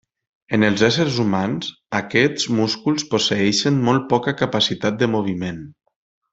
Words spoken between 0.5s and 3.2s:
En els éssers humans aquests músculs